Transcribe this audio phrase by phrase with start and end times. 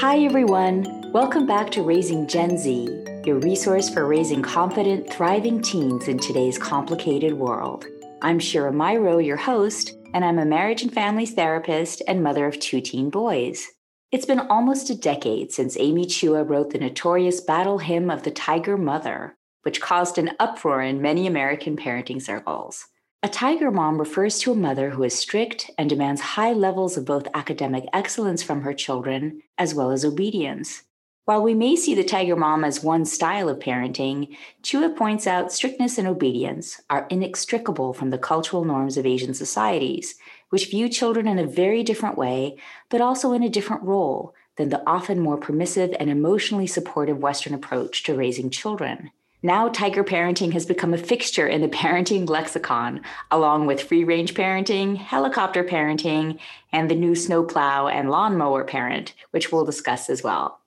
[0.00, 1.12] Hi, everyone.
[1.12, 2.88] Welcome back to Raising Gen Z,
[3.26, 7.84] your resource for raising confident, thriving teens in today's complicated world.
[8.22, 12.58] I'm Shira Myro, your host, and I'm a marriage and families therapist and mother of
[12.58, 13.66] two teen boys.
[14.10, 18.30] It's been almost a decade since Amy Chua wrote the notorious battle hymn of the
[18.30, 22.86] Tiger Mother, which caused an uproar in many American parenting circles.
[23.22, 27.04] A tiger mom refers to a mother who is strict and demands high levels of
[27.04, 30.84] both academic excellence from her children as well as obedience.
[31.26, 35.52] While we may see the tiger mom as one style of parenting, Chua points out
[35.52, 40.14] strictness and obedience are inextricable from the cultural norms of Asian societies,
[40.48, 42.56] which view children in a very different way,
[42.88, 47.52] but also in a different role than the often more permissive and emotionally supportive Western
[47.52, 49.10] approach to raising children.
[49.42, 53.00] Now, tiger parenting has become a fixture in the parenting lexicon,
[53.30, 56.38] along with free range parenting, helicopter parenting,
[56.72, 60.60] and the new snowplow and lawnmower parent, which we'll discuss as well.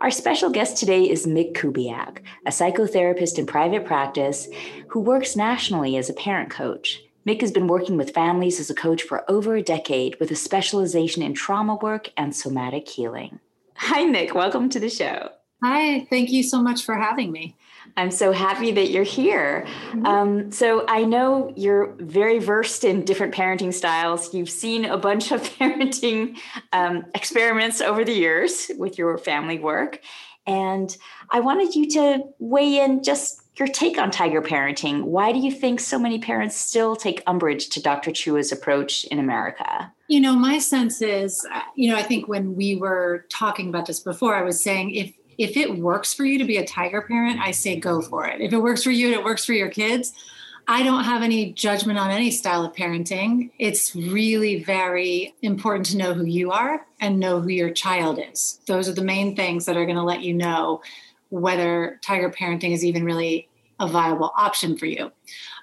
[0.00, 4.48] Our special guest today is Mick Kubiak, a psychotherapist in private practice
[4.88, 7.00] who works nationally as a parent coach.
[7.24, 10.36] Mick has been working with families as a coach for over a decade with a
[10.36, 13.38] specialization in trauma work and somatic healing.
[13.76, 14.32] Hi, Mick.
[14.32, 15.30] Welcome to the show.
[15.62, 16.06] Hi.
[16.10, 17.56] Thank you so much for having me.
[17.96, 19.66] I'm so happy that you're here.
[19.90, 20.06] Mm-hmm.
[20.06, 24.32] Um, so I know you're very versed in different parenting styles.
[24.34, 26.38] You've seen a bunch of parenting
[26.72, 30.00] um, experiments over the years with your family work.
[30.46, 30.96] And
[31.30, 35.02] I wanted you to weigh in just your take on tiger parenting.
[35.02, 38.12] Why do you think so many parents still take umbrage to Dr.
[38.12, 39.92] Chua's approach in America?
[40.08, 43.86] You know, my sense is, uh, you know, I think when we were talking about
[43.86, 47.00] this before, I was saying if if it works for you to be a tiger
[47.00, 48.40] parent, I say go for it.
[48.40, 50.12] If it works for you and it works for your kids,
[50.70, 53.50] I don't have any judgment on any style of parenting.
[53.58, 58.60] It's really very important to know who you are and know who your child is.
[58.66, 60.82] Those are the main things that are going to let you know
[61.30, 63.48] whether tiger parenting is even really
[63.80, 65.10] a viable option for you.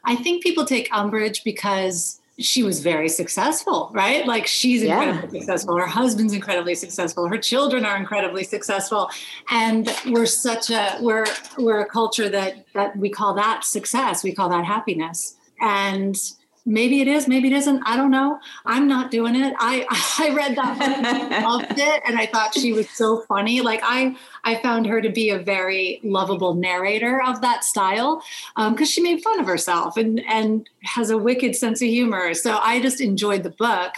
[0.05, 4.25] I think people take umbrage because she was very successful, right?
[4.25, 5.45] Like she's incredibly yeah.
[5.45, 5.77] successful.
[5.77, 7.27] Her husband's incredibly successful.
[7.29, 9.09] Her children are incredibly successful.
[9.49, 11.25] And we're such a we're
[11.57, 14.23] we're a culture that that we call that success.
[14.23, 15.37] We call that happiness.
[15.61, 16.17] And
[16.65, 18.39] maybe it is maybe it isn't i don't know.
[18.65, 19.53] I'm not doing it.
[19.59, 19.85] I
[20.19, 23.61] i read that loved it and i thought she was so funny.
[23.61, 28.23] Like i i found her to be a very lovable narrator of that style
[28.55, 32.33] because um, she made fun of herself and and has a wicked sense of humor.
[32.33, 33.93] So i just enjoyed the book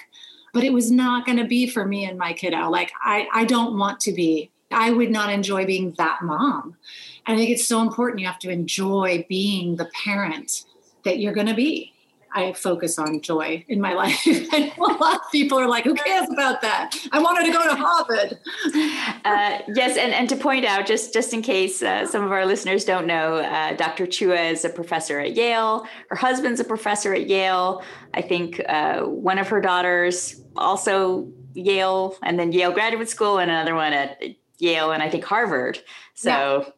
[0.54, 2.70] but it was not going to be for me and my kiddo.
[2.70, 4.52] Like i i don't want to be.
[4.70, 6.76] I would not enjoy being that mom.
[7.26, 10.66] And i think it's so important you have to enjoy being the parent
[11.06, 11.94] that you're going to be
[12.38, 14.26] I focus on joy in my life.
[14.26, 16.96] and a lot of people are like, who cares about that?
[17.12, 18.40] I wanted to go to Harvard.
[19.26, 22.46] Uh, yes, and, and to point out, just, just in case uh, some of our
[22.46, 24.06] listeners don't know, uh, Dr.
[24.06, 25.86] Chua is a professor at Yale.
[26.10, 27.84] Her husband's a professor at Yale.
[28.14, 33.52] I think uh, one of her daughters also Yale, and then Yale Graduate School, and
[33.52, 34.22] another one at
[34.60, 35.80] Yale, and I think Harvard.
[36.14, 36.72] So,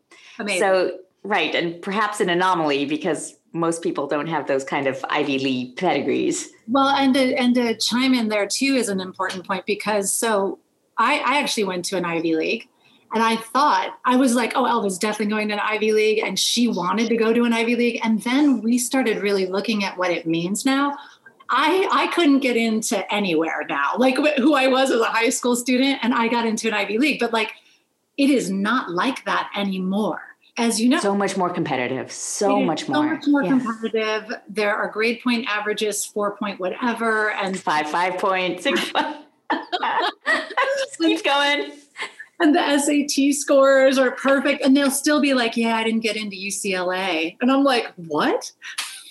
[0.45, 0.59] yeah.
[0.59, 5.39] so right, and perhaps an anomaly because most people don't have those kind of Ivy
[5.39, 6.49] League pedigrees.
[6.67, 10.59] Well, and to, and to chime in there too is an important point because so
[10.97, 12.69] I, I actually went to an Ivy League
[13.13, 16.37] and I thought I was like, oh, Elva's definitely going to an Ivy League, and
[16.37, 17.99] she wanted to go to an Ivy League.
[18.03, 20.95] And then we started really looking at what it means now.
[21.49, 25.55] I I couldn't get into anywhere now, like who I was as a high school
[25.55, 27.19] student, and I got into an Ivy League.
[27.19, 27.53] But like,
[28.17, 30.21] it is not like that anymore
[30.59, 30.99] as you know.
[30.99, 32.11] So much more competitive.
[32.11, 33.43] So much more so much more.
[33.43, 33.63] yes.
[33.63, 34.31] competitive.
[34.47, 38.91] There are grade point averages four point whatever and five five point six.
[41.01, 41.71] Keeps going.
[42.41, 46.15] And the SAT scores are perfect and they'll still be like yeah I didn't get
[46.15, 48.51] into UCLA and I'm like what?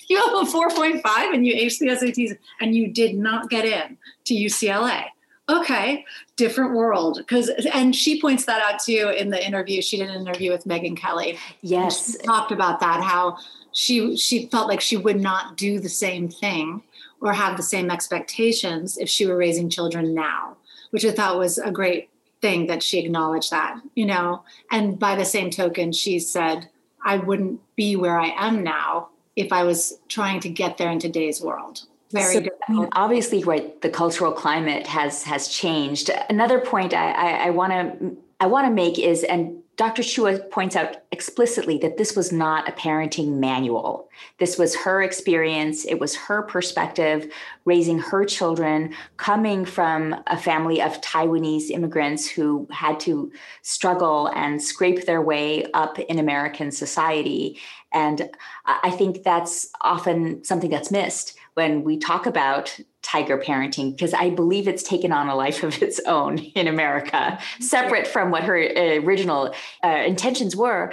[0.08, 3.98] You have a 4.5 and you aced the SATs and you did not get in
[4.24, 5.04] to UCLA
[5.50, 6.04] okay
[6.38, 7.18] different world.
[7.18, 9.82] Because and she points that out too in the interview.
[9.82, 11.38] She did an interview with megyn kelly.
[11.60, 12.16] Yes.
[12.24, 13.36] talked about that how
[13.72, 16.82] she she felt like she would not do the same thing
[17.20, 20.56] or have the same expectations if she were raising children now
[20.90, 22.08] which i thought was a great
[22.40, 24.42] thing that she acknowledged that you know?
[24.70, 26.68] And by the same token she said
[27.04, 30.98] i wouldn't be where i am now if i was trying to get there in
[30.98, 36.10] today's world very so, I mean, obviously, right, the cultural climate has has changed.
[36.28, 40.02] Another point I want to I want to make is, and Dr.
[40.02, 44.08] Chua points out explicitly that this was not a parenting manual.
[44.38, 47.32] This was her experience, it was her perspective,
[47.64, 53.30] raising her children, coming from a family of Taiwanese immigrants who had to
[53.62, 57.58] struggle and scrape their way up in American society.
[57.92, 58.30] And
[58.66, 64.30] I think that's often something that's missed when we talk about tiger parenting because I
[64.30, 68.56] believe it's taken on a life of its own in America, separate from what her
[69.02, 69.52] original
[69.82, 70.92] uh, intentions were.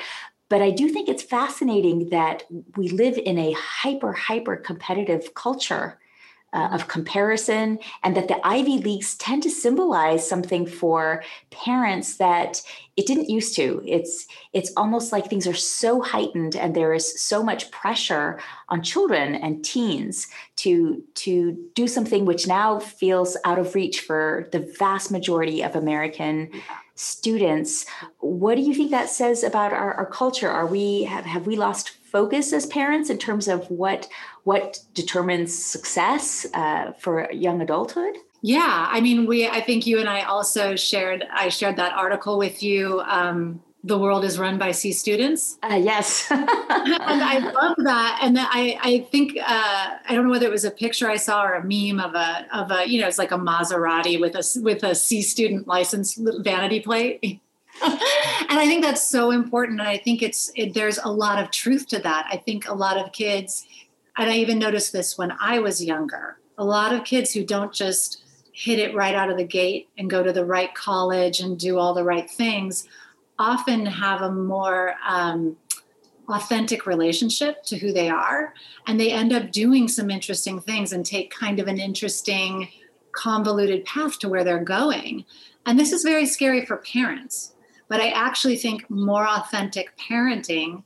[0.49, 2.45] But I do think it's fascinating that
[2.75, 5.99] we live in a hyper, hyper competitive culture
[6.55, 12.61] uh, of comparison, and that the Ivy Leagues tend to symbolize something for parents that
[12.95, 13.83] it didn't used to.
[13.85, 18.81] It's it's almost like things are so heightened, and there is so much pressure on
[18.81, 20.27] children and teens
[20.63, 25.75] to to do something which now feels out of reach for the vast majority of
[25.75, 26.49] American
[26.95, 27.85] students.
[28.19, 30.49] What do you think that says about our, our culture?
[30.49, 34.07] Are we have, have we lost focus as parents in terms of what
[34.45, 38.15] what determines success uh, for young adulthood?
[38.41, 39.47] Yeah, I mean, we.
[39.47, 41.25] I think you and I also shared.
[41.33, 43.01] I shared that article with you.
[43.01, 45.57] Um, the world is run by C students.
[45.61, 48.19] Uh, yes, and I love that.
[48.21, 51.43] And I, I think uh, I don't know whether it was a picture I saw
[51.43, 54.43] or a meme of a of a you know it's like a Maserati with a
[54.61, 57.41] with a C student license vanity plate.
[57.83, 59.79] and I think that's so important.
[59.79, 62.27] And I think it's it, there's a lot of truth to that.
[62.31, 63.65] I think a lot of kids,
[64.17, 66.37] and I even noticed this when I was younger.
[66.57, 68.23] A lot of kids who don't just
[68.55, 71.77] hit it right out of the gate and go to the right college and do
[71.77, 72.87] all the right things
[73.37, 75.57] often have a more um,
[76.29, 78.53] authentic relationship to who they are
[78.87, 82.69] and they end up doing some interesting things and take kind of an interesting
[83.11, 85.25] convoluted path to where they're going
[85.65, 87.54] and this is very scary for parents
[87.87, 90.83] but i actually think more authentic parenting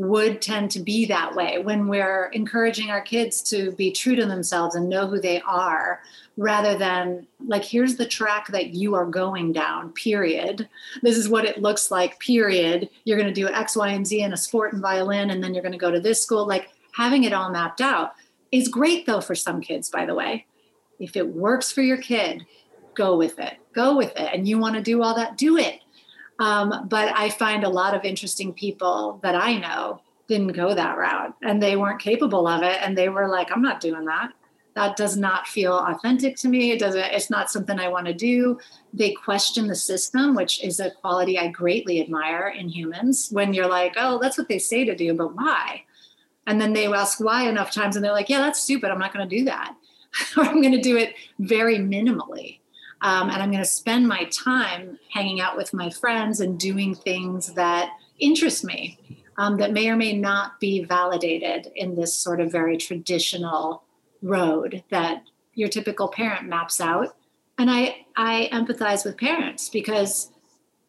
[0.00, 1.58] would tend to be that way.
[1.58, 6.00] When we're encouraging our kids to be true to themselves and know who they are
[6.38, 10.68] rather than like here's the track that you are going down period.
[11.02, 12.88] This is what it looks like period.
[13.04, 15.52] You're going to do x y and z in a sport and violin and then
[15.52, 16.46] you're going to go to this school.
[16.46, 18.14] Like having it all mapped out
[18.52, 20.46] is great though for some kids by the way.
[20.98, 22.46] If it works for your kid
[22.94, 23.56] go with it.
[23.72, 24.30] Go with it.
[24.34, 25.80] And you want to do all that do it
[26.40, 30.00] um, but i find a lot of interesting people that i know
[30.30, 33.60] didn't go that route and they weren't capable of it and they were like i'm
[33.60, 34.32] not doing that.
[34.76, 36.70] That does not feel authentic to me.
[36.70, 38.58] It doesn't it's not something i want to do.
[38.94, 43.66] They question the system which is a quality i greatly admire in humans when you're
[43.66, 45.82] like oh that's what they say to do but why?
[46.46, 48.92] And then they ask why enough times and they're like yeah that's stupid.
[48.92, 49.74] I'm not going to do that.
[50.36, 52.59] Or i'm going to do it very minimally
[53.02, 56.94] um, and i'm going to spend my time hanging out with my friends and doing
[56.94, 58.98] things that interest me
[59.40, 63.82] um, that may or may not be validated in this sort of very traditional
[64.22, 65.22] road that
[65.54, 67.16] your typical parent maps out.
[67.58, 70.30] And I, I empathize with parents because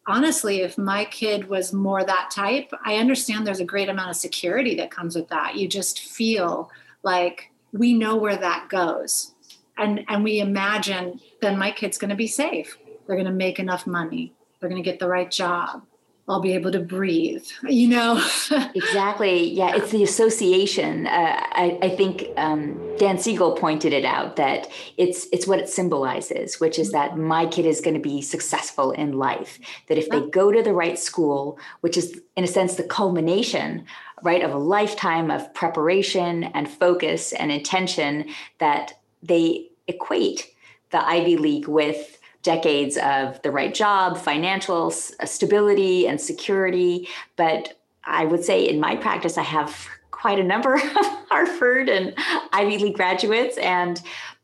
[0.05, 4.15] honestly, if my kid was more that type, I understand there's a great amount of
[4.17, 5.55] security that comes with that.
[5.55, 6.69] You just feel
[7.03, 9.30] like we know where that goes.
[9.77, 12.77] And, and we imagine then my kid's going to be safe.
[13.07, 14.33] They're going to make enough money.
[14.59, 15.83] They're going to get the right job.
[16.31, 18.23] I'll be able to breathe, you know?
[18.75, 19.49] exactly.
[19.51, 21.07] Yeah, it's the association.
[21.07, 25.67] Uh, I, I, think um, Dan Siegel pointed it out that it's it's what it
[25.67, 29.59] symbolizes, which is that my kid is going to be successful in life.
[29.89, 33.85] That if they go to the right school, which is in a sense the culmination,
[34.23, 40.53] right, of a lifetime of preparation and focus and intention, that they equate
[40.91, 44.87] the Ivy League with decades of the right job, financial
[45.19, 47.07] uh, stability, and security.
[47.35, 52.13] But I would say in my practice, I have quite a number of Harvard and
[52.51, 54.01] Ivy League graduates, and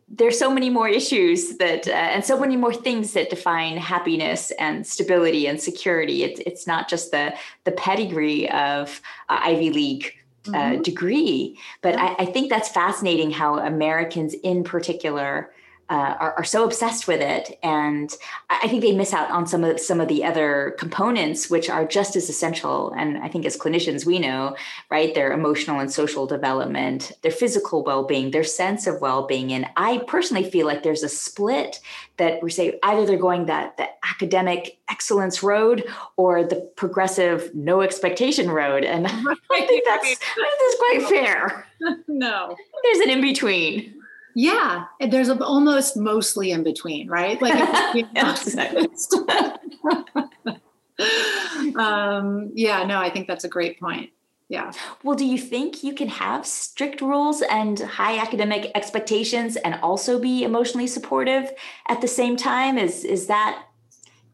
[0.10, 4.52] there's so many more issues that uh, and so many more things that define happiness
[4.52, 6.24] and stability and security.
[6.24, 7.34] It's it's not just the
[7.66, 10.17] the pedigree of uh, Ivy League
[10.50, 10.82] uh, mm-hmm.
[10.82, 11.60] degree.
[11.82, 15.52] But I, I, think that's fascinating how Americans, in particular,
[15.90, 18.14] uh, are, are, so obsessed with it, and
[18.50, 21.86] I think they miss out on some of some of the other components, which are
[21.86, 22.92] just as essential.
[22.98, 24.58] And I think as clinicians, we know,
[24.90, 29.54] right, their emotional and social development, their physical well-being, their sense of well-being.
[29.54, 31.80] And I personally feel like there's a split
[32.18, 35.86] that we say either they're going that the academic excellence road
[36.18, 39.08] or the progressive no expectation road, and
[39.52, 41.64] I think that's that's quite fair.
[42.08, 43.97] No, there's an in between.
[44.40, 47.42] Yeah, there's a, almost mostly in between, right?
[47.42, 47.56] Like,
[51.76, 54.12] um, yeah, no, I think that's a great point.
[54.48, 54.74] Yeah.
[55.02, 60.20] Well, do you think you can have strict rules and high academic expectations and also
[60.20, 61.52] be emotionally supportive
[61.88, 62.78] at the same time?
[62.78, 63.64] Is is that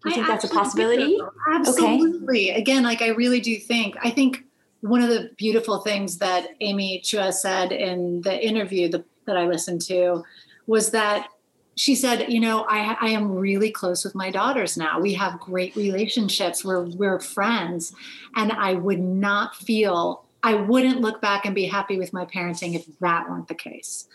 [0.03, 1.17] do you think that's a possibility?
[1.49, 2.51] Absolutely.
[2.51, 2.59] Okay.
[2.59, 4.43] Again, like I really do think I think
[4.81, 9.47] one of the beautiful things that Amy Chua said in the interview the, that I
[9.47, 10.23] listened to
[10.67, 11.27] was that
[11.75, 14.99] she said, you know, I, I am really close with my daughters now.
[14.99, 16.63] We have great relationships.
[16.63, 17.93] We're we're friends,
[18.35, 22.75] and I would not feel I wouldn't look back and be happy with my parenting
[22.75, 24.07] if that weren't the case.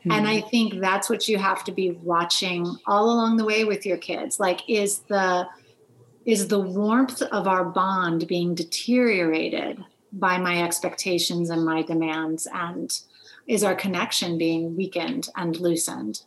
[0.00, 0.12] Mm-hmm.
[0.12, 3.86] And I think that's what you have to be watching all along the way with
[3.86, 4.40] your kids.
[4.40, 5.46] Like, is the
[6.24, 13.00] is the warmth of our bond being deteriorated by my expectations and my demands and
[13.46, 16.22] is our connection being weakened and loosened?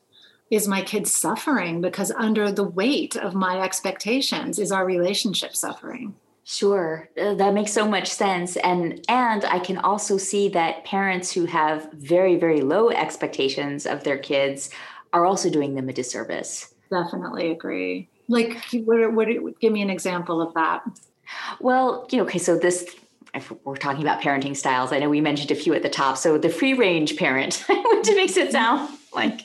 [0.50, 6.15] Is my kid suffering because under the weight of my expectations is our relationship suffering?
[6.45, 7.09] Sure.
[7.21, 8.55] Uh, that makes so much sense.
[8.55, 14.05] And and i can also see that parents who have very very low expectations of
[14.05, 14.69] their kids
[15.12, 16.74] are also doing them a disservice.
[16.89, 18.07] Definitely agree.
[18.29, 20.83] Like what, what give me an example of that.
[21.59, 22.95] Well you know okay so this
[23.34, 26.17] if we're talking about parenting styles i know we mentioned a few at the top
[26.17, 29.41] so the free range parent which makes it sound like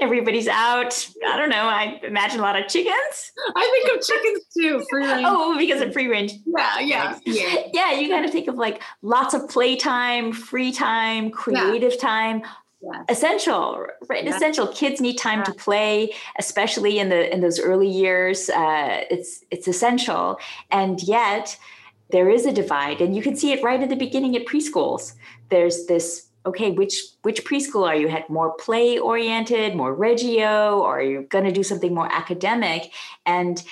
[0.00, 1.08] everybody's out.
[1.26, 1.64] I don't know.
[1.66, 3.32] I imagine a lot of chickens.
[3.54, 4.84] I think of chickens too.
[4.90, 5.26] Free range.
[5.26, 6.32] Oh, because of free range.
[6.46, 7.62] Yeah, yeah, yeah.
[7.72, 12.00] Yeah, you kind of think of like lots of playtime, free time, creative yeah.
[12.00, 12.42] time.
[12.82, 13.04] Yeah.
[13.08, 14.36] essential right yeah.
[14.36, 15.44] essential kids need time yeah.
[15.44, 20.38] to play especially in the in those early years uh, it's it's essential
[20.70, 21.58] and yet
[22.10, 25.14] there is a divide and you can see it right at the beginning at preschools
[25.48, 28.08] there's this okay, which which preschool are you?
[28.08, 32.92] Had more play oriented, more Reggio, or are you going to do something more academic?
[33.26, 33.62] And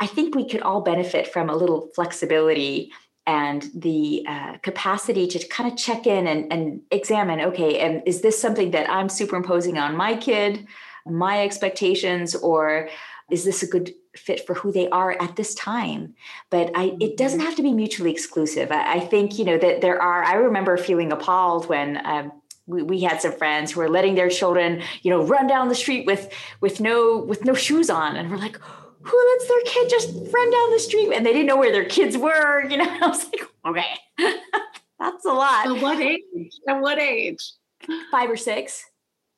[0.00, 2.92] I think we could all benefit from a little flexibility
[3.26, 8.22] and the uh, capacity to kind of check in and, and examine okay and is
[8.22, 10.66] this something that i'm superimposing on my kid
[11.04, 12.88] my expectations or
[13.30, 16.14] is this a good fit for who they are at this time?
[16.50, 18.72] But i it doesn't have to be mutually exclusive.
[18.72, 22.32] I, I think you know that there are i remember feeling appalled when um,
[22.66, 25.74] we, we had some friends who were letting their children you know run down the
[25.74, 28.16] street with with no with no shoes on.
[28.16, 28.58] And we're like
[29.00, 31.12] who lets their kid just run down the street?
[31.12, 32.98] And they didn't know where their kids were you know?
[33.02, 33.94] I was like okay
[34.98, 35.66] that's a lot.
[35.66, 36.52] At what age?
[36.66, 37.52] At what age?
[38.10, 38.84] Five or six.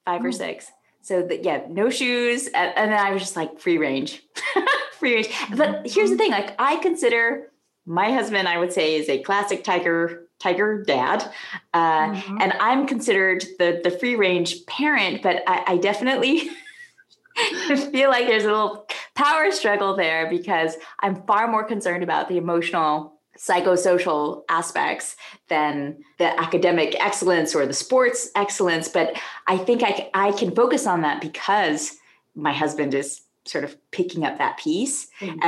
[0.07, 0.37] Five or hmm.
[0.37, 0.71] six
[1.02, 4.23] so that yeah, no shoes, and, and, then I was just like free range,
[4.99, 5.30] free range.
[5.57, 7.49] But here's the thing: like I consider
[7.87, 11.30] my husband, I would say, is a classic tiger tiger dad,
[11.75, 12.38] uh, mm-hmm.
[12.40, 15.23] and I'm considered the the free range parent.
[15.23, 16.40] But I, I definitely
[17.90, 22.37] feel like there's a little power struggle there because I'm far more concerned about the
[22.37, 25.17] emotional psychosocial aspects
[25.49, 28.89] than the academic excellence or the sports excellence.
[28.89, 29.17] But
[29.47, 31.97] I think I, I can focus on that because
[32.35, 35.09] my husband is sort of picking up that piece.
[35.21, 35.41] Exactly.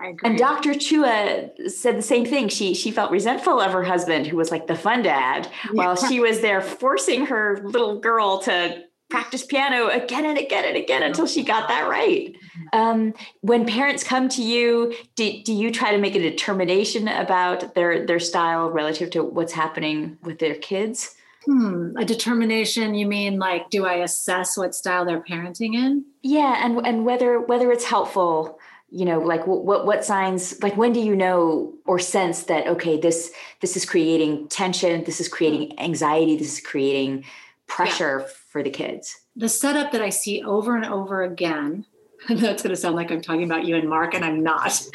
[0.00, 0.70] And and Dr.
[0.70, 2.48] Chua said the same thing.
[2.48, 5.70] She she felt resentful of her husband, who was like the fun dad, yeah.
[5.72, 10.76] while she was there forcing her little girl to practice piano again and again and
[10.76, 12.36] again until she got that right.
[12.72, 17.74] Um, when parents come to you, do, do you try to make a determination about
[17.74, 21.14] their their style relative to what's happening with their kids?
[21.46, 22.94] Hmm, a determination.
[22.94, 26.04] You mean like, do I assess what style they're parenting in?
[26.22, 28.58] Yeah, and and whether whether it's helpful.
[28.90, 30.62] You know, like what what signs?
[30.62, 35.20] Like when do you know or sense that okay, this this is creating tension, this
[35.20, 37.24] is creating anxiety, this is creating
[37.66, 38.34] pressure yeah.
[38.48, 39.14] For the kids?
[39.36, 41.86] The setup that I see over and over again
[42.28, 44.84] That's going to sound like I'm talking about you and Mark, and I'm not.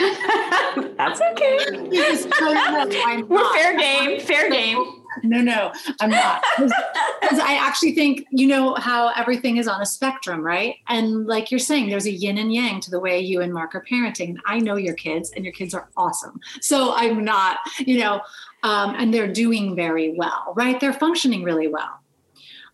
[0.97, 1.57] That's okay.
[1.71, 3.55] We're not.
[3.55, 4.19] fair game.
[4.19, 4.83] Fair game.
[5.23, 6.43] No, no, I'm not.
[6.57, 10.75] Because I actually think, you know, how everything is on a spectrum, right?
[10.87, 13.75] And like you're saying, there's a yin and yang to the way you and Mark
[13.75, 14.29] are parenting.
[14.29, 16.39] And I know your kids, and your kids are awesome.
[16.61, 18.21] So I'm not, you know,
[18.63, 20.79] um, and they're doing very well, right?
[20.79, 22.02] They're functioning really well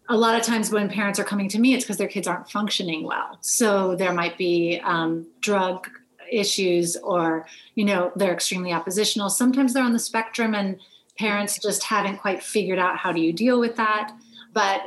[0.10, 2.50] a lot of times when parents are coming to me, it's because their kids aren't
[2.50, 3.38] functioning well.
[3.42, 5.88] So there might be um, drug
[6.32, 9.30] issues, or you know they're extremely oppositional.
[9.30, 10.80] Sometimes they're on the spectrum, and
[11.18, 14.12] parents just haven't quite figured out how do you deal with that.
[14.52, 14.82] But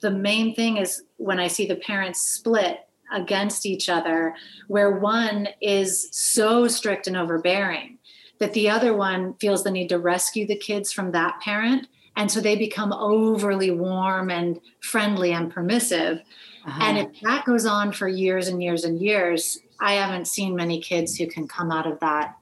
[0.00, 4.34] the main thing is when I see the parents split against each other,
[4.68, 7.98] where one is so strict and overbearing
[8.38, 11.88] that the other one feels the need to rescue the kids from that parent
[12.18, 16.20] and so they become overly warm and friendly and permissive
[16.66, 16.84] uh-huh.
[16.84, 20.78] and if that goes on for years and years and years i haven't seen many
[20.80, 22.34] kids who can come out of that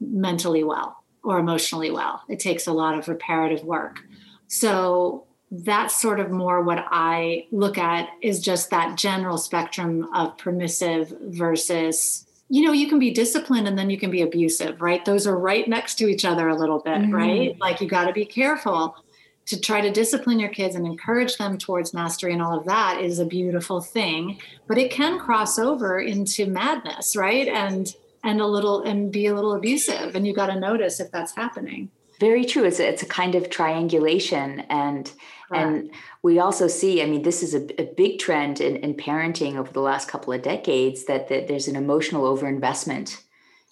[0.00, 2.22] mentally well or emotionally well.
[2.28, 4.00] It takes a lot of reparative work.
[4.46, 10.38] So that's sort of more what I look at is just that general spectrum of
[10.38, 15.04] permissive versus you know you can be disciplined and then you can be abusive right
[15.04, 17.14] those are right next to each other a little bit mm-hmm.
[17.14, 18.96] right like you got to be careful
[19.46, 23.00] to try to discipline your kids and encourage them towards mastery and all of that
[23.00, 27.48] is a beautiful thing but it can cross over into madness right?
[27.48, 27.94] And
[28.26, 31.34] and a little and be a little abusive and you got to notice if that's
[31.34, 31.90] happening.
[32.18, 32.64] Very true.
[32.64, 35.10] It's a, it's a kind of triangulation and
[35.52, 35.90] and
[36.22, 39.72] we also see i mean this is a, a big trend in, in, parenting over
[39.72, 43.22] the last couple of decades that, that there's an emotional overinvestment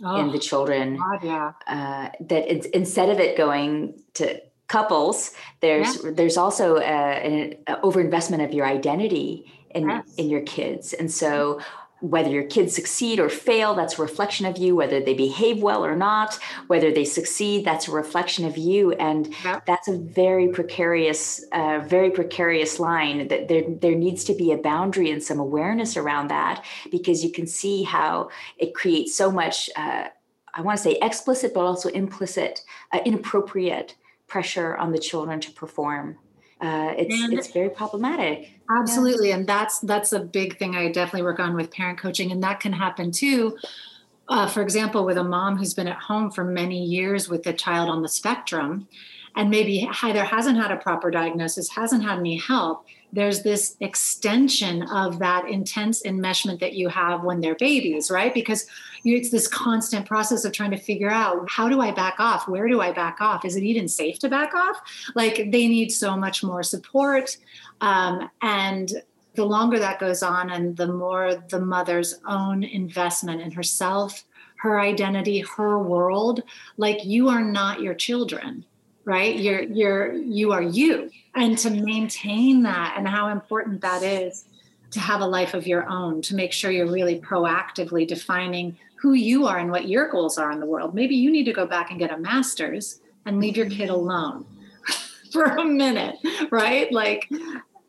[0.04, 1.52] oh, in the children God, yeah.
[1.66, 4.40] uh, that instead of it going to
[4.76, 5.16] couples
[5.64, 6.10] there's yeah.
[6.18, 7.34] there's also a, an,
[7.66, 9.28] an overinvestment of your identity
[9.76, 10.14] in yes.
[10.20, 11.60] in your kids and so
[12.04, 14.76] whether your kids succeed or fail, that's a reflection of you.
[14.76, 18.92] Whether they behave well or not, whether they succeed, that's a reflection of you.
[18.92, 19.34] And
[19.66, 23.28] that's a very precarious, uh, very precarious line.
[23.28, 27.30] That there there needs to be a boundary and some awareness around that because you
[27.30, 28.28] can see how
[28.58, 29.70] it creates so much.
[29.74, 30.08] Uh,
[30.56, 32.60] I want to say explicit, but also implicit,
[32.92, 33.96] uh, inappropriate
[34.34, 36.18] pressure on the children to perform
[36.60, 38.50] uh, it's and it's very problematic.
[38.70, 39.36] Absolutely, yeah.
[39.36, 42.60] and that's that's a big thing I definitely work on with parent coaching, and that
[42.60, 43.58] can happen too.
[44.28, 47.52] Uh, for example, with a mom who's been at home for many years with a
[47.52, 48.88] child on the spectrum,
[49.36, 54.82] and maybe either hasn't had a proper diagnosis, hasn't had any help, there's this extension
[54.82, 58.34] of that intense enmeshment that you have when they're babies, right?
[58.34, 58.66] Because
[59.04, 62.48] it's this constant process of trying to figure out how do I back off?
[62.48, 63.44] Where do I back off?
[63.44, 64.80] Is it even safe to back off?
[65.14, 67.36] Like they need so much more support.
[67.80, 68.92] Um, and
[69.34, 74.24] the longer that goes on, and the more the mother's own investment in herself,
[74.56, 76.42] her identity, her world,
[76.78, 78.64] like you are not your children
[79.04, 79.36] right?
[79.36, 81.10] You're you're you are you.
[81.34, 84.44] And to maintain that and how important that is
[84.92, 89.12] to have a life of your own to make sure you're really proactively defining who
[89.12, 90.94] you are and what your goals are in the world.
[90.94, 94.46] Maybe you need to go back and get a master's and leave your kid alone
[95.32, 96.16] for a minute
[96.50, 96.90] right?
[96.92, 97.28] Like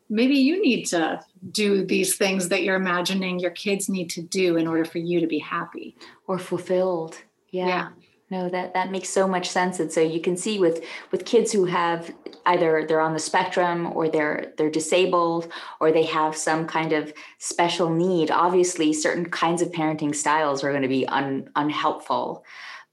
[0.10, 4.58] maybe you need to do these things that you're imagining your kids need to do
[4.58, 5.95] in order for you to be happy.
[6.28, 7.17] Or fulfilled.
[7.51, 7.67] Yeah.
[7.67, 7.89] yeah
[8.36, 9.80] no that that makes so much sense.
[9.80, 12.13] And so you can see with with kids who have
[12.45, 17.13] either they're on the spectrum or they're they're disabled or they have some kind of
[17.38, 22.43] special need obviously certain kinds of parenting styles are going to be un, unhelpful.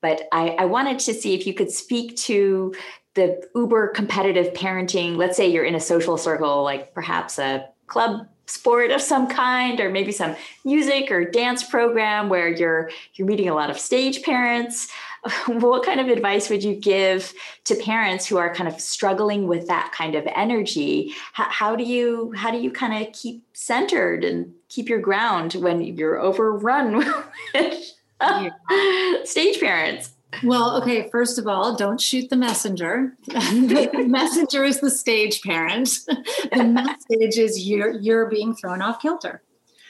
[0.00, 2.74] But I, I wanted to see if you could speak to
[3.14, 5.16] the uber competitive parenting.
[5.16, 9.80] Let's say you're in a social circle like perhaps a club sport of some kind
[9.80, 14.22] or maybe some music or dance program where you're you're meeting a lot of stage
[14.22, 14.88] parents
[15.46, 17.32] what kind of advice would you give
[17.64, 21.84] to parents who are kind of struggling with that kind of energy how, how do
[21.84, 26.96] you how do you kind of keep centered and keep your ground when you're overrun
[27.54, 27.92] with
[29.24, 33.14] stage parents well, okay, first of all, don't shoot the messenger.
[33.26, 35.90] the messenger is the stage parent.
[36.06, 39.42] the message is you're you're being thrown off kilter.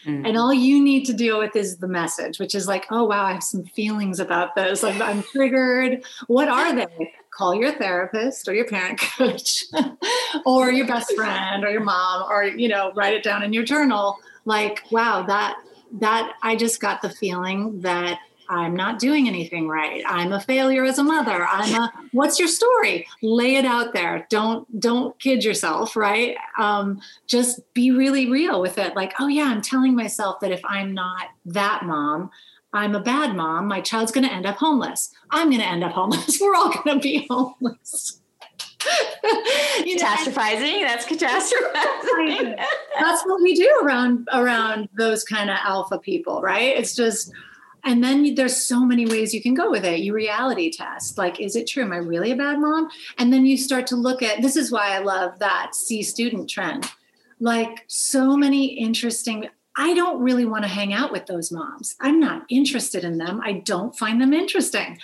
[0.05, 0.27] Mm-hmm.
[0.27, 3.25] And all you need to deal with is the message, which is like, oh, wow,
[3.25, 4.83] I have some feelings about this.
[4.83, 6.05] Like, I'm triggered.
[6.27, 7.13] What are they?
[7.31, 9.65] Call your therapist or your parent coach
[10.47, 13.65] or your best friend or your mom or, you know, write it down in your
[13.65, 14.19] journal.
[14.45, 15.57] Like, wow, that,
[16.01, 20.03] that I just got the feeling that I'm not doing anything right.
[20.07, 21.47] I'm a failure as a mother.
[21.47, 23.07] I'm a what's your story?
[23.23, 24.27] Lay it out there.
[24.31, 26.37] Don't don't kid yourself, right?
[26.59, 28.95] Um, just be really real with it.
[28.95, 32.31] Like, oh yeah, I'm telling myself that if I'm not that mom,
[32.73, 33.67] I'm a bad mom.
[33.69, 35.11] My child's going to end up homeless.
[35.31, 36.39] I'm going to end up homeless.
[36.41, 38.21] We're all going to be homeless.
[39.83, 42.57] catastrophizing that's catastrophizing
[43.01, 47.33] that's what we do around around those kind of alpha people right it's just
[47.85, 50.01] and then there's so many ways you can go with it.
[50.01, 51.83] You reality test, like, is it true?
[51.83, 52.89] Am I really a bad mom?
[53.19, 56.49] And then you start to look at this is why I love that C student
[56.49, 56.91] trend.
[57.41, 59.49] Like, so many interesting.
[59.77, 61.97] I don't really want to hang out with those moms.
[62.01, 63.41] I'm not interested in them.
[63.43, 64.99] I don't find them interesting.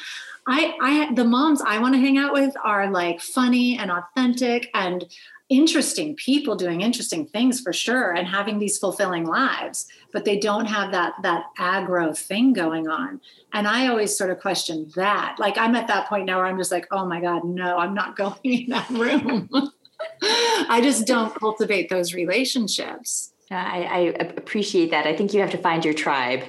[0.47, 4.71] I, I the moms I want to hang out with are like funny and authentic
[4.73, 5.05] and
[5.49, 10.67] interesting people doing interesting things for sure and having these fulfilling lives but they don't
[10.67, 13.21] have that that aggro thing going on.
[13.53, 15.37] And i always sort of question that.
[15.39, 17.95] Like i'm at that point now where i'm just like oh my god no i'm
[17.95, 19.49] not going in that room.
[20.23, 23.33] I just don't cultivate those relationships.
[23.51, 25.07] I, I appreciate that.
[25.07, 26.45] I think you have to find your tribe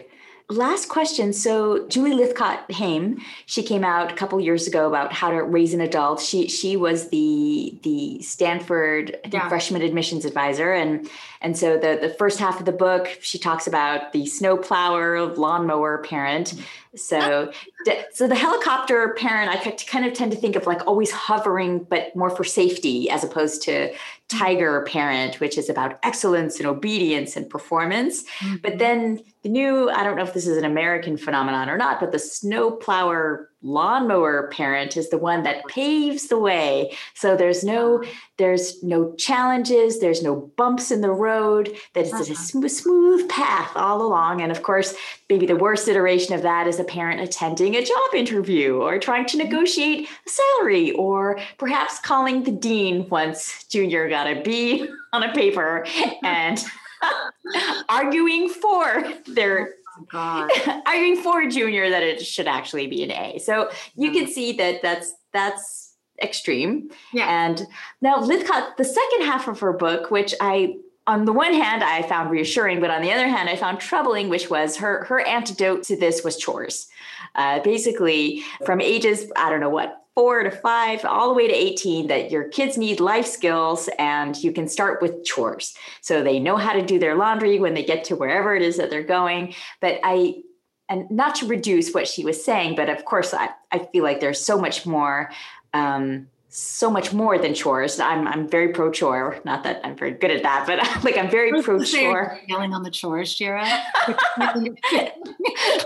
[0.50, 1.32] last question.
[1.32, 5.74] So Julie Lythcott Haim, she came out a couple years ago about how to raise
[5.74, 6.20] an adult.
[6.20, 9.48] She she was the the Stanford yeah.
[9.48, 11.10] freshman admissions advisor, and
[11.42, 16.00] and so the the first half of the book she talks about the snowplower lawnmower
[16.00, 16.54] parent.
[16.96, 17.52] So
[18.14, 22.16] so the helicopter parent, I kind of tend to think of like always hovering, but
[22.16, 23.94] more for safety as opposed to
[24.28, 28.24] tiger parent, which is about excellence and obedience and performance.
[28.40, 28.56] Mm-hmm.
[28.62, 32.00] But then the new, I don't know if this is an American phenomenon or not,
[32.00, 36.96] but the snowplower lawnmower parent is the one that paves the way.
[37.14, 38.04] So there's no
[38.38, 42.32] there's no challenges, there's no bumps in the road, that it's uh-huh.
[42.32, 44.42] a smooth, smooth path all along.
[44.42, 44.96] And of course,
[45.30, 49.26] maybe the worst iteration of that is a parent attending a job interview or trying
[49.28, 49.50] to mm-hmm.
[49.50, 55.34] negotiate a salary or perhaps calling the dean once junior got a B on a
[55.34, 55.86] paper
[56.24, 56.64] and
[57.90, 59.74] arguing for their
[60.12, 60.50] God.
[61.02, 63.40] mean, for a junior that it should actually be an A.
[63.40, 66.90] So you can see that that's that's extreme.
[67.14, 67.28] Yeah.
[67.28, 67.66] And
[68.02, 70.76] now Lythcott, the second half of her book, which I
[71.08, 74.30] on the one hand I found reassuring, but on the other hand I found troubling,
[74.30, 76.88] which was her her antidote to this was chores.
[77.36, 81.54] Uh, basically, from ages I don't know what four to five, all the way to
[81.54, 85.74] 18, that your kids need life skills and you can start with chores.
[86.02, 88.76] So they know how to do their laundry when they get to wherever it is
[88.76, 89.56] that they're going.
[89.80, 90.42] But I,
[90.90, 94.20] and not to reduce what she was saying, but of course, I, I feel like
[94.20, 95.32] there's so much more
[95.74, 98.00] um, so much more than chores.
[98.00, 99.40] I'm I'm very pro chore.
[99.46, 102.40] Not that I'm very good at that, but like I'm very pro chore.
[102.48, 103.66] Yelling on the chores, Shira.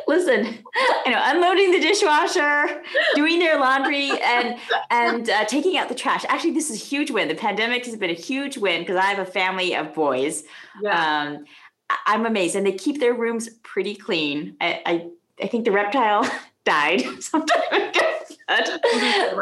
[0.08, 0.46] Listen,
[1.06, 2.82] you know, unloading the dishwasher,
[3.16, 4.58] doing their laundry, and
[4.90, 6.24] and uh, taking out the trash.
[6.30, 7.28] Actually, this is a huge win.
[7.28, 10.44] The pandemic has been a huge win because I have a family of boys.
[10.82, 11.36] Yeah.
[11.36, 11.46] Um,
[12.08, 14.56] I'm amazed, and they keep their rooms pretty clean.
[14.62, 15.08] I I,
[15.44, 16.26] I think the reptile
[16.66, 17.92] died sometime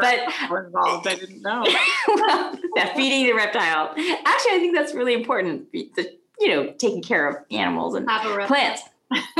[0.50, 1.06] but involved.
[1.06, 1.64] I didn't know.
[2.08, 3.90] well, yeah, feeding the reptile.
[3.90, 5.70] Actually, I think that's really important.
[5.72, 8.82] The, you know, taking care of animals and plants.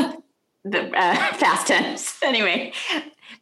[0.65, 2.23] the uh, fast tense.
[2.23, 2.73] Anyway,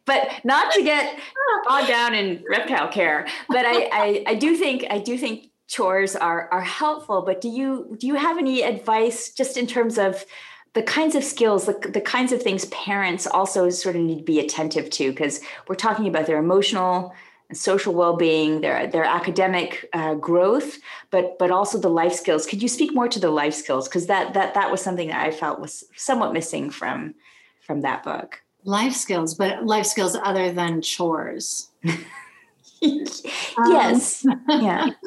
[0.05, 1.19] but not to get
[1.67, 3.27] bogged down in reptile care.
[3.49, 7.21] But I, I, I do think I do think chores are are helpful.
[7.21, 10.25] But do you do you have any advice just in terms of
[10.73, 14.23] the kinds of skills, the, the kinds of things parents also sort of need to
[14.23, 17.13] be attentive to, because we're talking about their emotional
[17.49, 20.77] and social well-being, their their academic uh, growth,
[21.09, 22.45] but but also the life skills.
[22.45, 23.89] Could you speak more to the life skills?
[23.89, 27.15] Because that that that was something that I felt was somewhat missing from
[27.59, 28.41] from that book.
[28.63, 31.69] Life skills, but life skills other than chores.
[32.81, 34.25] yes.
[34.25, 34.89] Um, yeah.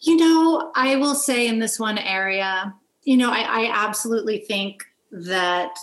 [0.00, 4.84] You know, I will say in this one area, you know, I, I absolutely think
[5.10, 5.76] that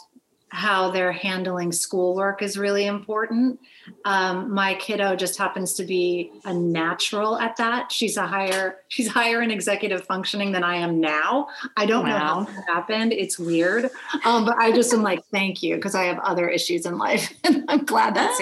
[0.56, 3.60] how they're handling schoolwork is really important.
[4.06, 7.92] Um, my kiddo just happens to be a natural at that.
[7.92, 11.48] She's a higher, she's higher in executive functioning than I am now.
[11.76, 12.10] I don't wow.
[12.10, 13.12] know how that happened.
[13.12, 13.90] It's weird.
[14.24, 17.34] Um, but I just am like, thank you, because I have other issues in life.
[17.44, 18.42] and I'm glad that's.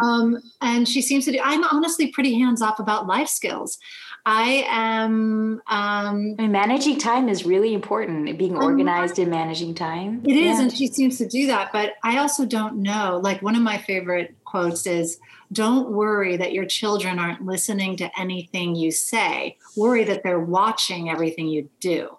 [0.00, 3.78] Um, and she seems to do, I'm honestly pretty hands off about life skills.
[4.24, 5.62] I am.
[5.66, 8.38] Um, I mean, managing time is really important.
[8.38, 10.22] Being organized and managing time.
[10.24, 10.62] It is, yeah.
[10.62, 11.72] and she seems to do that.
[11.72, 13.20] But I also don't know.
[13.22, 15.18] Like one of my favorite quotes is,
[15.52, 19.56] "Don't worry that your children aren't listening to anything you say.
[19.76, 22.16] Worry that they're watching everything you do."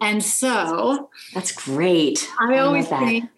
[0.00, 2.28] And so that's great.
[2.40, 3.30] I, I always think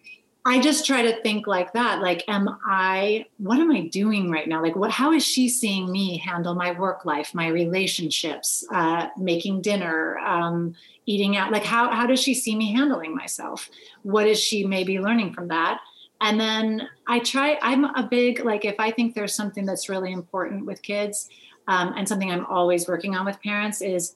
[0.45, 2.01] I just try to think like that.
[2.01, 4.61] Like, am I, what am I doing right now?
[4.63, 9.61] Like, what, how is she seeing me handle my work life, my relationships, uh, making
[9.61, 10.75] dinner, um,
[11.05, 11.51] eating out?
[11.51, 13.69] Like, how, how does she see me handling myself?
[14.03, 15.81] What is she maybe learning from that?
[16.21, 20.11] And then I try, I'm a big, like, if I think there's something that's really
[20.11, 21.29] important with kids
[21.67, 24.15] um, and something I'm always working on with parents is,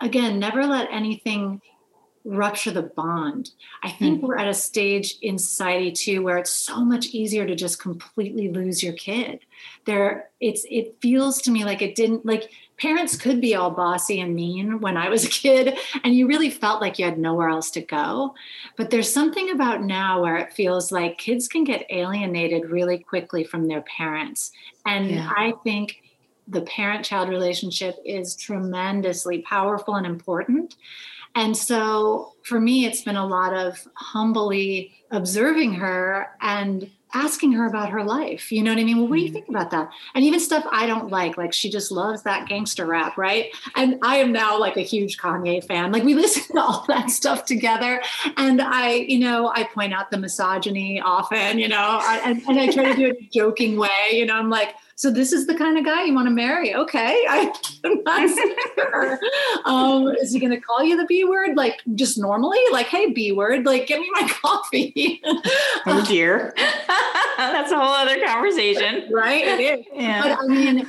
[0.00, 1.60] again, never let anything
[2.24, 3.50] rupture the bond.
[3.82, 4.26] I think mm-hmm.
[4.26, 8.48] we're at a stage in society too where it's so much easier to just completely
[8.48, 9.40] lose your kid.
[9.84, 14.20] There it's it feels to me like it didn't like parents could be all bossy
[14.20, 17.50] and mean when I was a kid and you really felt like you had nowhere
[17.50, 18.34] else to go.
[18.76, 23.44] But there's something about now where it feels like kids can get alienated really quickly
[23.44, 24.50] from their parents.
[24.86, 25.30] And yeah.
[25.30, 26.02] I think
[26.48, 30.76] the parent child relationship is tremendously powerful and important
[31.34, 37.66] and so for me, it's been a lot of humbly observing her and asking her
[37.66, 38.50] about her life.
[38.50, 38.98] You know what I mean?
[38.98, 39.34] Well, what do you mm-hmm.
[39.34, 39.88] think about that?
[40.14, 43.54] And even stuff I don't like, like she just loves that gangster rap, right?
[43.76, 45.92] And I am now like a huge Kanye fan.
[45.92, 48.02] Like we listen to all that stuff together.
[48.36, 52.58] And I, you know, I point out the misogyny often, you know, I, and, and
[52.58, 53.88] I try to do it in a joking way.
[54.12, 56.74] You know, I'm like, so this is the kind of guy you want to marry.
[56.74, 57.24] Okay.
[57.28, 57.52] I,
[57.84, 58.30] am not
[58.76, 59.18] sure.
[59.64, 61.56] Um, is he going to call you the B word?
[61.56, 65.20] Like just normally like, Hey, B word, like give me my coffee.
[65.86, 66.54] oh dear.
[67.36, 69.10] That's a whole other conversation.
[69.12, 69.44] Right.
[69.44, 69.86] It is.
[69.92, 70.22] Yeah.
[70.22, 70.86] But I mean,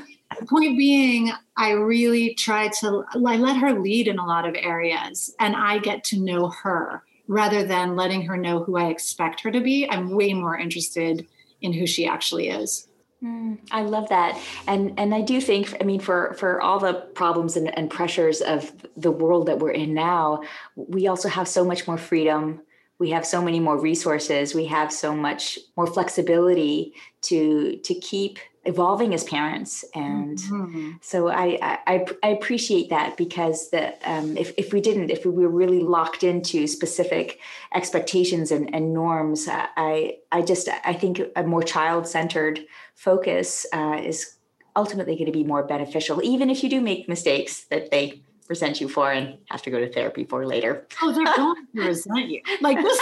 [0.48, 5.34] point being, I really try to, I let her lead in a lot of areas
[5.40, 9.52] and I get to know her rather than letting her know who I expect her
[9.52, 9.90] to be.
[9.90, 11.26] I'm way more interested
[11.62, 12.88] in who she actually is.
[13.24, 16.94] Mm, I love that, and and I do think, I mean, for for all the
[16.94, 20.42] problems and, and pressures of the world that we're in now,
[20.76, 22.62] we also have so much more freedom.
[23.00, 24.56] We have so many more resources.
[24.56, 30.92] We have so much more flexibility to to keep evolving as parents and mm-hmm.
[31.00, 35.32] so I, I i appreciate that because that um, if, if we didn't if we
[35.32, 37.40] were really locked into specific
[37.76, 42.62] expectations and, and norms i i just i think a more child-centered
[42.96, 44.36] focus uh, is
[44.76, 48.80] ultimately going to be more beneficial even if you do make mistakes that they resent
[48.80, 52.28] you for and have to go to therapy for later oh they're going to resent
[52.28, 53.00] you like this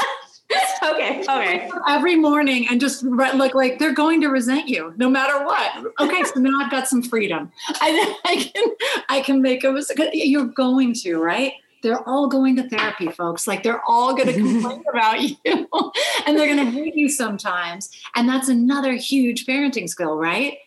[0.83, 1.21] okay.
[1.21, 1.69] Okay.
[1.87, 5.93] Every morning and just look like they're going to resent you no matter what.
[5.99, 7.51] Okay, so now I've got some freedom.
[7.69, 8.65] I, I can
[9.09, 10.09] I can make a mistake.
[10.13, 11.53] You're going to right.
[11.81, 13.45] They're all going to therapy, folks.
[13.45, 17.89] Like they're all going to complain about you, and they're going to hate you sometimes.
[18.15, 20.57] And that's another huge parenting skill, right?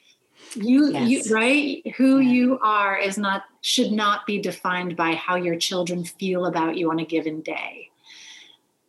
[0.54, 1.08] You, yes.
[1.26, 2.32] you right who yeah.
[2.32, 6.88] you are is not should not be defined by how your children feel about you
[6.88, 7.90] on a given day.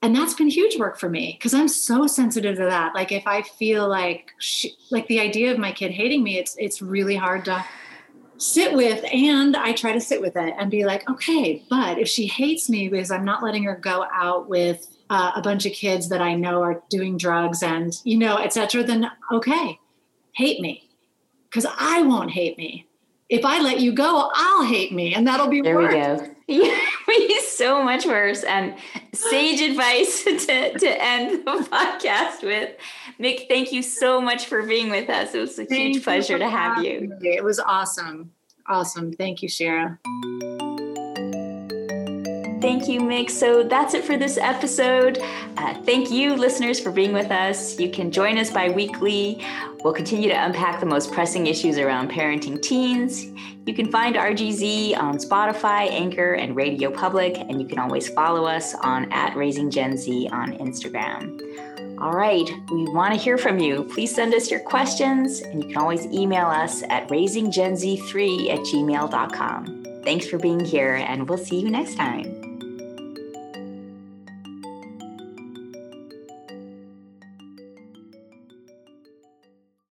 [0.04, 2.94] And that's been huge work for me because i'm so sensitive to that.
[2.94, 6.56] Like if i feel like she, like the idea of my kid hating me it's
[6.60, 7.66] it's really hard to
[8.38, 12.08] sit with and i try to sit with it and be like okay but if
[12.08, 15.72] she hates me because i'm not letting her go out with uh, a bunch of
[15.72, 19.80] kids that i know are doing drugs and you know etc then okay
[20.34, 20.88] hate me.
[21.50, 22.87] Because i won't hate me
[23.30, 25.94] if I let you go, I'll hate me, and that'll be there worse.
[25.94, 26.34] we go.
[26.50, 26.80] Yeah,
[27.50, 28.44] so much worse.
[28.44, 28.74] And
[29.14, 32.74] sage advice to, to end the podcast with.
[33.20, 35.36] Mick, thank you so much for being with us.
[35.36, 37.14] It was a thank huge pleasure to have you.
[37.20, 37.36] Me.
[37.36, 38.32] It was awesome.
[38.66, 39.12] Awesome.
[39.12, 39.98] Thank you, Shara.
[42.60, 43.30] Thank you, Mick.
[43.30, 45.20] So that's it for this episode.
[45.58, 47.80] Uh, thank you, listeners, for being with us.
[47.80, 49.44] You can join us bi weekly.
[49.84, 53.26] We'll continue to unpack the most pressing issues around parenting teens.
[53.68, 58.46] You can find RGZ on Spotify, Anchor, and Radio Public, and you can always follow
[58.46, 61.40] us on at Raising Gen Z on Instagram.
[62.00, 63.84] All right, we want to hear from you.
[63.84, 70.02] Please send us your questions, and you can always email us at raisinggenz3 at gmail.com.
[70.04, 72.47] Thanks for being here, and we'll see you next time.